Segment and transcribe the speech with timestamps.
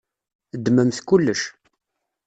[0.57, 1.41] Ddmemt kullec.